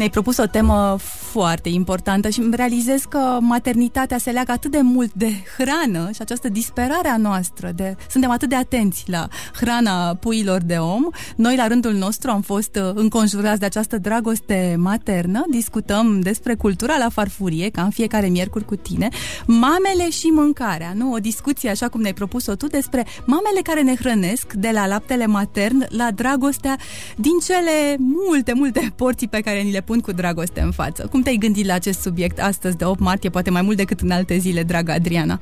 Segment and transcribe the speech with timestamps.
[0.00, 0.96] Ne-ai propus o temă
[1.32, 6.20] foarte importantă și îmi realizez că maternitatea se leagă atât de mult de hrană și
[6.20, 7.70] această disperare a noastră.
[7.74, 9.28] De, suntem atât de atenți la
[9.60, 11.08] hrana puilor de om.
[11.36, 15.44] Noi, la rândul nostru, am fost uh, înconjurați de această dragoste maternă.
[15.50, 19.08] Discutăm despre cultura la farfurie, ca în fiecare miercuri cu tine.
[19.46, 21.12] Mamele și mâncarea, nu?
[21.12, 25.26] O discuție, așa cum ne-ai propus-o tu, despre mamele care ne hrănesc de la laptele
[25.26, 26.78] matern la dragostea
[27.16, 31.06] din cele multe, multe porții pe care ni le pun cu dragoste în față.
[31.06, 34.10] Cum te-ai gândit la acest subiect astăzi, de 8 martie, poate mai mult decât în
[34.10, 35.40] alte zile, dragă Adriana?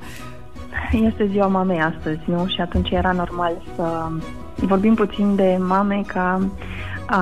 [0.91, 2.47] Este ziua mamei astăzi, nu?
[2.47, 4.07] Și atunci era normal să
[4.55, 6.49] vorbim puțin de mame ca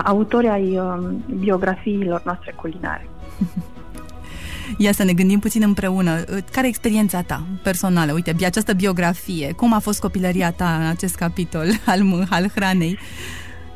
[0.03, 3.09] autori ai um, biografiilor noastre culinare.
[4.77, 6.19] Ia să ne gândim puțin împreună.
[6.51, 8.11] Care e experiența ta personală?
[8.13, 9.51] Uite, această biografie.
[9.55, 12.99] Cum a fost copilăria ta în acest capitol al, al hranei?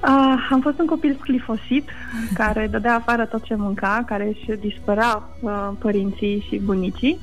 [0.03, 1.89] Uh, am fost un copil sclifosit
[2.33, 7.19] care dădea afară tot ce mânca, care își dispăra uh, părinții și bunicii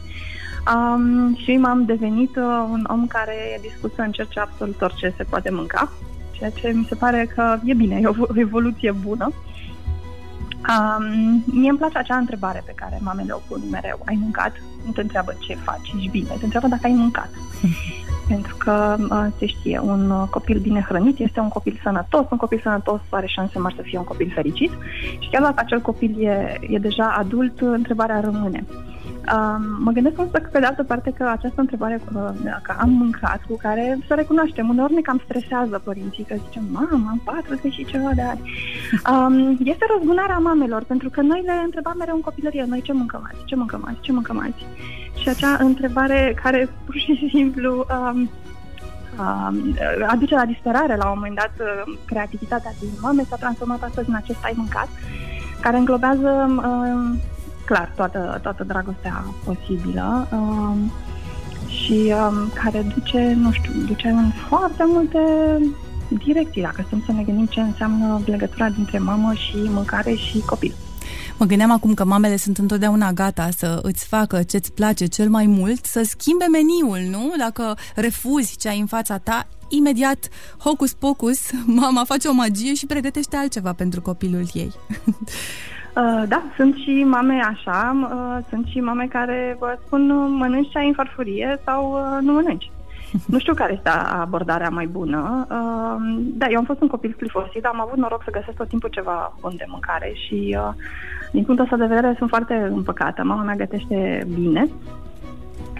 [0.74, 5.22] um, și m-am devenit uh, un om care e dispus să încerce absolut orice se
[5.22, 5.92] poate mânca,
[6.30, 9.32] ceea ce mi se pare că e bine, e o, o evoluție bună.
[10.68, 14.00] Um, mie îmi place acea întrebare pe care mamele o pun mereu.
[14.04, 14.52] Ai mâncat?
[14.84, 17.30] Nu te întreabă ce faci, ești bine, te întreabă dacă ai mâncat.
[18.28, 18.96] Pentru că
[19.38, 23.26] se știe, un uh, copil bine hrănit este un copil sănătos, un copil sănătos are
[23.26, 24.70] șanse mari să fie un copil fericit
[25.18, 28.64] și chiar dacă acel copil e, e deja adult, întrebarea rămâne.
[29.34, 32.00] Um, mă gândesc însă că, pe de altă parte, că această întrebare
[32.62, 37.08] că am mâncat, cu care să recunoaștem, uneori ne cam stresează părinții, că zicem, mamă,
[37.10, 38.40] am 40 și ceva de ani.
[39.12, 43.30] Um, este răzbunarea mamelor, pentru că noi le întrebam mereu în copilărie, noi ce mâncăm
[43.32, 44.66] azi, ce mâncăm azi, ce mâncăm azi.
[45.20, 48.30] Și acea întrebare care pur și simplu um,
[49.18, 54.08] um, aduce la disperare la un moment dat uh, creativitatea din mame s-a transformat astăzi
[54.08, 54.88] în acest ai mâncat,
[55.60, 57.20] care înglobează um,
[57.64, 60.92] clar toată, toată dragostea posibilă um,
[61.66, 65.18] și um, care duce, nu știu, duce în foarte multe
[66.24, 70.74] direcții, dacă stăm să ne gândim ce înseamnă legătura dintre mamă și mâncare și copil.
[71.38, 75.46] Mă gândeam acum că mamele sunt întotdeauna gata să îți facă ce-ți place cel mai
[75.46, 77.32] mult, să schimbe meniul, nu?
[77.38, 80.18] Dacă refuzi ce ai în fața ta, imediat,
[80.58, 81.50] hocus pocus,
[81.82, 84.72] mama face o magie și pregătește altceva pentru copilul ei.
[85.96, 90.70] Uh, da, sunt și mame așa, uh, sunt și mame care vă spun uh, mănânci
[90.70, 92.70] ceai în farfurie sau uh, nu mănânci.
[93.32, 93.88] Nu știu care este
[94.20, 95.46] abordarea mai bună.
[95.50, 98.88] Uh, da, eu am fost un copil clifosit, am avut noroc să găsesc tot timpul
[98.88, 100.74] ceva bun de mâncare și uh,
[101.32, 103.22] din punctul ăsta de vedere sunt foarte împăcată.
[103.24, 104.68] Mama mea gătește bine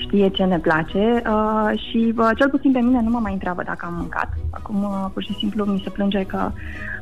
[0.09, 3.63] știe ce ne place uh, și uh, cel puțin pe mine nu mă mai întreabă
[3.63, 4.29] dacă am mâncat.
[4.51, 6.51] Acum uh, pur și simplu mi se plânge că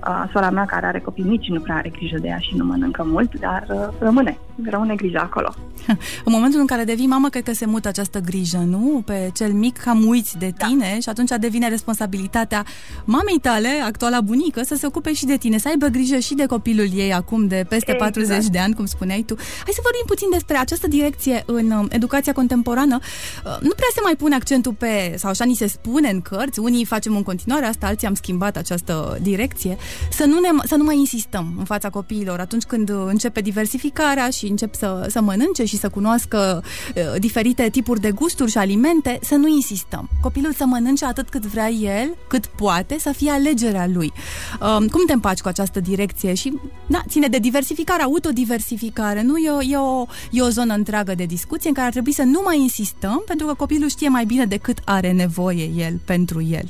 [0.09, 2.65] uh, sora mea care are copii mici nu prea are grijă de ea și nu
[2.65, 5.55] mănâncă mult, dar uh, rămâne, rămâne grija acolo.
[6.25, 9.03] În momentul în care devii mamă, cred că se mută această grijă, nu?
[9.05, 10.67] Pe cel mic cam uiți de da.
[10.67, 11.01] tine da.
[11.01, 12.65] și atunci devine responsabilitatea
[13.05, 16.47] mamei tale, actuala bunică, să se ocupe și de tine, să aibă grijă și de
[16.47, 18.15] copilul ei acum de peste exact.
[18.15, 19.35] 40 de ani, cum spuneai tu.
[19.37, 22.99] Hai să vorbim puțin despre această direcție în um, educația contemporană
[23.45, 26.59] uh, nu prea se mai pune accentul pe, sau așa ni se spune în cărți,
[26.59, 29.77] unii facem în continuare asta, alții am schimbat această direcție,
[30.11, 34.46] să nu, ne, să nu mai insistăm în fața copiilor atunci când începe diversificarea și
[34.51, 36.63] încep să, să mănânce și să cunoască
[36.95, 40.09] uh, diferite tipuri de gusturi și alimente, să nu insistăm.
[40.21, 44.13] Copilul să mănânce atât cât vrea el, cât poate, să fie alegerea lui.
[44.61, 46.35] Uh, cum te împaci cu această direcție?
[46.35, 49.37] Și na, ține de diversificare, autodiversificare, nu?
[49.37, 52.23] E o, e, o, e o zonă întreagă de discuție în care ar trebui să
[52.23, 56.43] nu mai insistăm insistăm pentru că copilul știe mai bine decât are nevoie el pentru
[56.43, 56.67] el.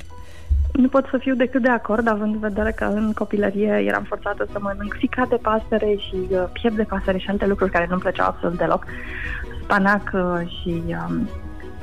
[0.76, 4.47] Nu pot să fiu decât de acord, având în vedere că în copilărie eram forțată
[4.53, 8.00] să mănânc ficat de pasăre și uh, piept de pasăre și alte lucruri care nu-mi
[8.00, 8.84] plăceau absolut deloc.
[9.62, 11.28] Spanac uh, și um,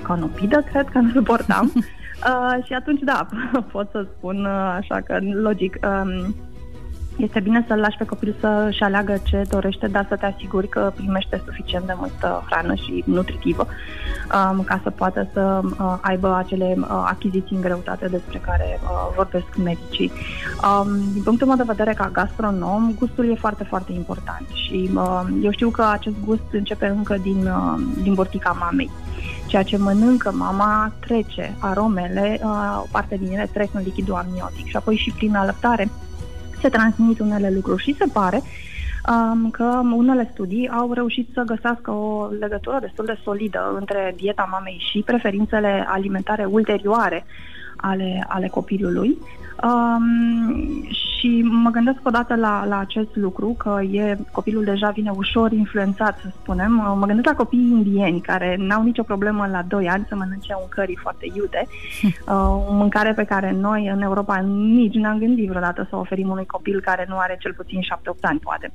[0.07, 1.71] conopidă, cred că nu suportam.
[2.29, 3.27] uh, și atunci, da,
[3.71, 6.35] pot să spun uh, așa că, logic, um,
[7.17, 10.91] este bine să-l lași pe copil să-și aleagă ce dorește, dar să te asiguri că
[10.95, 13.67] primește suficient de multă hrană și nutritivă
[14.51, 19.13] um, ca să poată să uh, aibă acele uh, achiziții în greutate despre care uh,
[19.15, 20.11] vorbesc medicii.
[20.63, 25.21] Um, din punctul meu de vedere, ca gastronom, gustul e foarte, foarte important și uh,
[25.41, 28.91] eu știu că acest gust începe încă din, uh, din bortica mamei.
[29.47, 34.67] Ceea ce mănâncă mama trece, aromele, uh, o parte din ele trec în lichidul amniotic
[34.67, 35.89] și apoi și prin alăptare
[36.63, 38.41] se transmit unele lucruri și se pare
[39.13, 44.47] um, că unele studii au reușit să găsească o legătură destul de solidă între dieta
[44.51, 47.25] mamei și preferințele alimentare ulterioare
[47.75, 49.17] ale, ale copilului.
[49.63, 55.51] Um, și mă gândesc odată la, la acest lucru, că e, copilul deja vine ușor
[55.51, 56.71] influențat, să spunem.
[56.99, 60.67] Mă gândesc la copiii indieni, care n-au nicio problemă la 2 ani să mănânce un
[60.75, 61.67] curry foarte iute,
[62.03, 64.37] uh, o mâncare pe care noi în Europa
[64.75, 67.83] nici n-am gândit vreodată să oferim unui copil care nu are cel puțin 7-8
[68.21, 68.71] ani, poate.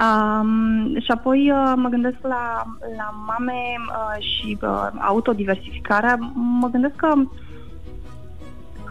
[0.00, 2.62] Um, și apoi uh, mă gândesc la,
[2.96, 3.52] la mame
[3.88, 6.18] uh, și uh, autodiversificarea.
[6.34, 7.14] Mă gândesc că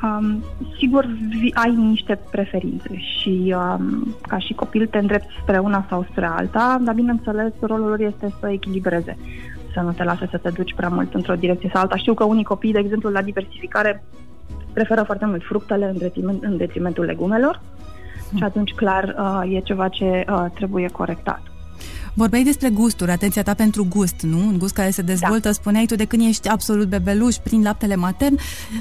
[0.03, 0.43] Um,
[0.77, 1.07] sigur,
[1.53, 6.77] ai niște preferințe și um, ca și copil te îndrepti spre una sau spre alta,
[6.81, 9.17] dar bineînțeles rolul lor este să echilibreze,
[9.73, 11.95] să nu te lase să te duci prea mult într-o direcție sau alta.
[11.95, 14.03] Știu că unii copii, de exemplu, la diversificare
[14.73, 17.61] preferă foarte mult fructele în, detriment, în detrimentul legumelor
[18.35, 21.41] și atunci clar uh, e ceva ce uh, trebuie corectat.
[22.17, 24.37] Vorbeai despre gusturi, atenția ta pentru gust, nu?
[24.37, 25.53] Un gust care se dezvoltă, da.
[25.53, 28.37] spuneai tu, de când ești absolut bebeluș, prin laptele matern.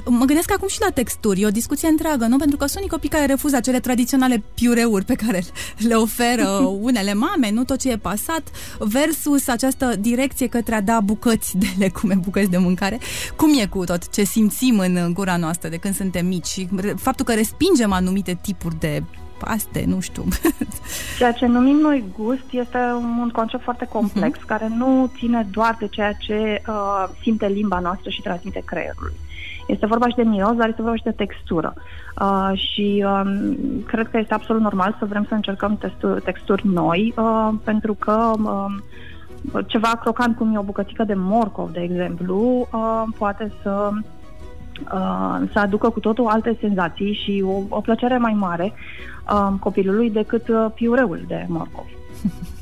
[0.06, 2.36] Mă gândesc acum și la texturi, e o discuție întreagă, nu?
[2.36, 5.44] Pentru că sunt copii care refuză acele tradiționale piureuri pe care
[5.78, 6.46] le oferă
[6.88, 8.42] unele mame, nu tot ce e pasat,
[8.78, 12.98] versus această direcție către a da bucăți de legume, bucăți de mâncare.
[13.36, 17.24] Cum e cu tot ce simțim în gura noastră de când suntem mici și faptul
[17.24, 19.02] că respingem anumite tipuri de
[19.38, 20.24] paste, nu știu.
[21.18, 22.78] Ceea ce numim noi gust este
[23.20, 24.46] un concept foarte complex, uh-huh.
[24.46, 29.12] care nu ține doar de ceea ce uh, simte limba noastră și transmite creierul.
[29.66, 31.74] Este vorba și de miros, dar este vorba și de textură.
[32.20, 37.14] Uh, și um, cred că este absolut normal să vrem să încercăm texturi, texturi noi,
[37.16, 43.02] uh, pentru că uh, ceva crocant cum e o bucățică de morcov, de exemplu, uh,
[43.18, 43.90] poate să
[44.92, 48.72] uh, să aducă cu totul alte senzații și o, o plăcere mai mare
[49.30, 51.86] uh, copilului decât uh, piureul de morcov.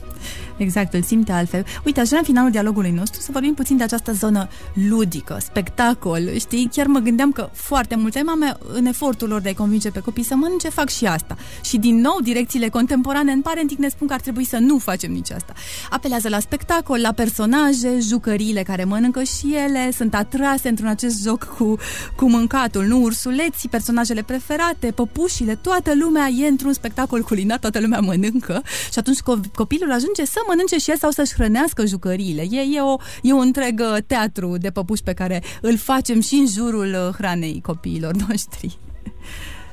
[0.63, 1.65] Exact, îl simte altfel.
[1.85, 4.49] Uite, așa în finalul dialogului nostru să vorbim puțin de această zonă
[4.89, 6.69] ludică, spectacol, știi?
[6.73, 10.25] Chiar mă gândeam că foarte multe mame, în efortul lor de a convinge pe copii
[10.25, 11.37] să mănânce, fac și asta.
[11.65, 15.13] Și din nou, direcțiile contemporane în parenting ne spun că ar trebui să nu facem
[15.13, 15.53] nici asta.
[15.91, 21.45] Apelează la spectacol, la personaje, jucăriile care mănâncă și ele, sunt atrase într-un acest joc
[21.45, 21.77] cu,
[22.17, 23.03] cu mâncatul, nu?
[23.03, 28.63] Ursuleții, personajele preferate, păpușile, toată lumea e într-un spectacol culinar, toată lumea mănâncă
[28.93, 29.21] și atunci
[29.55, 32.47] copilul ajunge să mănânce și el sau să-și hrănească jucăriile.
[32.51, 36.35] E, e, o, e un întreg uh, teatru de păpuși pe care îl facem și
[36.35, 38.79] în jurul uh, hranei copiilor noștri.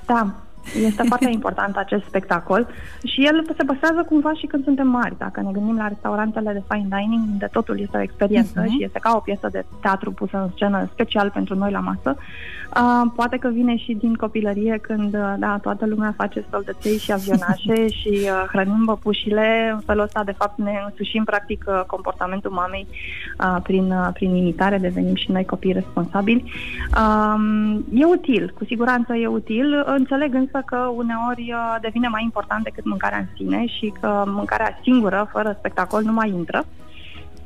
[0.05, 0.35] Da,
[0.85, 2.67] este foarte important acest spectacol
[3.03, 5.15] și el se păstrează cumva și când suntem mari.
[5.17, 8.69] Dacă ne gândim la restaurantele de fine dining, unde totul este o experiență uh-huh.
[8.69, 12.15] și este ca o piesă de teatru pusă în scenă special pentru noi la masă,
[12.15, 17.11] uh, poate că vine și din copilărie când uh, da, toată lumea face soldăței și
[17.11, 19.71] avionașe și uh, hrănim băpușile.
[19.73, 22.87] În felul ăsta, de fapt, ne însușim practic uh, comportamentul mamei
[23.39, 26.53] uh, prin, uh, prin imitare, devenim și noi copii responsabili.
[26.97, 29.83] Uh, e util, cu siguranță e util.
[29.85, 34.79] Înțeleg însă că uneori uh, devine mai important decât mâncarea în sine și că mâncarea
[34.81, 36.65] singură, fără spectacol, nu mai intră.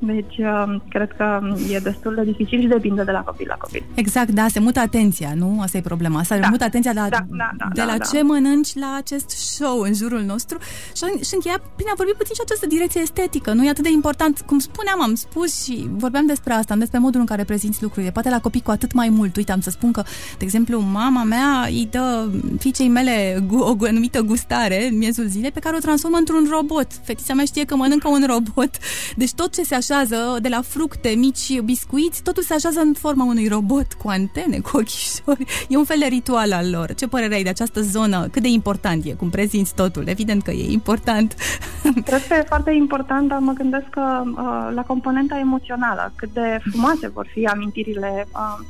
[0.06, 1.40] Deci, uh, cred că
[1.72, 3.84] e destul de dificil și depinde de la copil la copil.
[3.94, 5.60] Exact, da, se mută atenția, nu?
[5.62, 6.20] Asta e problema.
[6.20, 6.48] Asta da.
[6.48, 8.04] mută atenția la, da, da, da, de da, la da.
[8.04, 10.58] ce mănânci la acest show în jurul nostru
[10.96, 13.54] și, și încheia prin a vorbi puțin și această direcție estetică.
[13.54, 17.20] Nu e atât de important, cum spuneam, am spus și vorbeam despre asta, despre modul
[17.20, 18.12] în care prezinți lucrurile.
[18.12, 19.36] Poate la copii cu atât mai mult.
[19.36, 20.04] Uite, am să spun că,
[20.38, 22.30] de exemplu, mama mea îi dă
[22.60, 26.88] fiicei mele o anumită gustare în miezul zilei pe care o transformă într-un robot.
[27.04, 28.70] Fetița mea știe că mănâncă un robot.
[29.16, 32.94] Deci tot ce se așa așează de la fructe, mici biscuiți, totul se așează în
[32.94, 35.46] forma unui robot cu antene, cu ochișori.
[35.70, 36.94] E un fel de ritual al lor.
[36.94, 38.28] Ce părere ai de această zonă?
[38.32, 39.14] Cât de important e?
[39.14, 40.08] Cum prezinți totul?
[40.08, 41.36] Evident că e important.
[42.06, 46.60] Cred că e foarte important, dar mă gândesc că uh, la componenta emoțională, cât de
[46.70, 48.66] frumoase vor fi amintirile uh,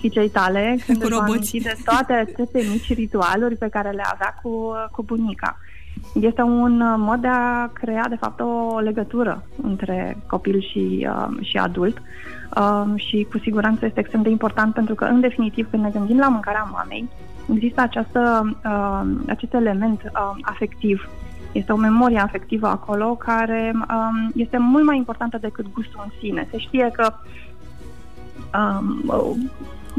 [0.00, 4.48] fiicei tale când cu își de toate aceste mici ritualuri pe care le avea cu,
[4.48, 5.58] uh, cu bunica.
[6.14, 11.46] Este un uh, mod de a crea, de fapt, o legătură între copil și, uh,
[11.46, 12.02] și adult
[12.56, 16.18] uh, și cu siguranță este extrem de important pentru că, în definitiv, când ne gândim
[16.18, 17.08] la mâncarea mamei,
[17.52, 21.08] există această, uh, acest element uh, afectiv.
[21.52, 26.48] Este o memorie afectivă acolo care um, este mult mai importantă decât gustul în sine.
[26.50, 27.12] Se știe că
[28.58, 29.50] um,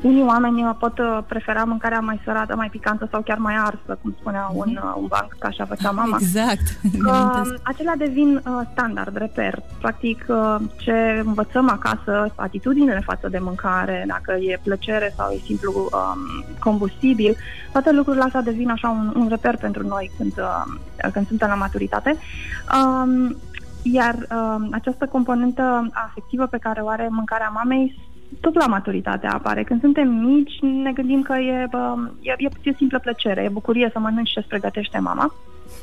[0.01, 0.93] unii oameni pot
[1.27, 4.93] prefera mâncarea mai sărată, mai picantă sau chiar mai arsă, cum spunea un, mhm.
[4.97, 6.17] un banc, că așa făcea mama.
[6.19, 6.79] Exact.
[7.05, 9.63] Uh, acelea devin uh, standard, reper.
[9.79, 15.89] Practic, uh, ce învățăm acasă, atitudinile față de mâncare, dacă e plăcere sau e simplu
[15.91, 17.35] um, combustibil,
[17.71, 21.55] toate lucrurile astea devin așa un, un reper pentru noi când, uh, când suntem la
[21.55, 22.17] maturitate.
[22.77, 23.35] Um,
[23.81, 27.99] iar uh, această componentă afectivă pe care o are mâncarea mamei
[28.39, 29.63] tot la maturitate apare.
[29.63, 31.67] Când suntem mici, ne gândim că e,
[32.21, 35.33] e, e, e simplă plăcere, e bucurie să mănânci ce îți pregătește mama.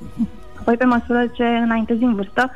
[0.60, 2.50] Apoi, pe măsură ce înaintezi în vârstă,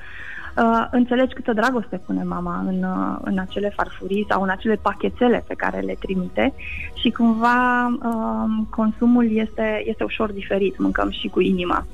[0.57, 5.45] uh, înțelegi câtă dragoste pune mama în, uh, în acele farfurii sau în acele pachetele
[5.47, 6.55] pe care le trimite
[6.95, 10.79] și cumva uh, consumul este, este ușor diferit.
[10.79, 11.87] Mâncăm și cu inima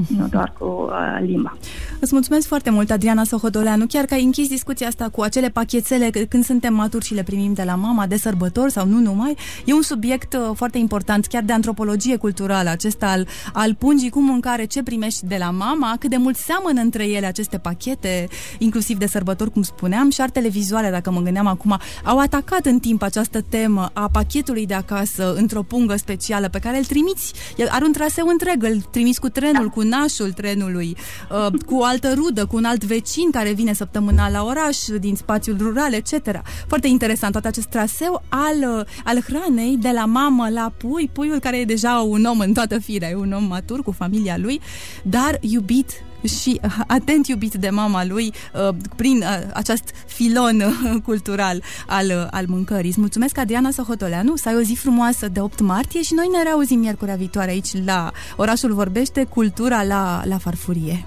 [0.18, 1.56] nu doar cu uh, limba.
[2.00, 6.10] Îți mulțumesc foarte mult, Adriana Sohodoleanu, chiar că ai închis discuția asta cu acele pachetele
[6.28, 9.36] când suntem maturi și le primim de la mama, de sărbători sau nu numai.
[9.64, 14.20] E un subiect uh, foarte important, chiar de antropologie culturală, acesta al, al pungii cu
[14.20, 18.98] mâncare, ce primești de la mama, cât de mult seamănă între ele aceste pachete, inclusiv
[18.98, 23.02] de sărbători, cum spuneam, și artele vizuale, dacă mă gândeam acum, au atacat în timp
[23.02, 27.32] această temă a pachetului de acasă într-o pungă specială pe care îl trimiți,
[27.70, 30.96] are un traseu întreg, îl trimiți cu trenul, cu nașul trenului,
[31.30, 35.14] uh, cu o altă rudă, cu un alt vecin care vine săptămânal la oraș, din
[35.14, 36.42] spațiul rural, etc.
[36.66, 41.38] Foarte interesant tot acest traseu al, uh, al hranei de la mamă la pui, puiul
[41.38, 44.60] care e deja un om în toată firea, e un om matur cu familia lui,
[45.02, 45.90] dar iubit
[46.24, 50.62] și uh, atent iubit de mama lui uh, prin uh, acest filon
[51.04, 52.90] cultural al, al mâncării.
[52.90, 56.42] Îți mulțumesc, Adriana Sohotoleanu, să ai o zi frumoasă de 8 martie și noi ne
[56.42, 61.06] reauzim miercurea viitoare aici la Orașul Vorbește, Cultura la, la Farfurie.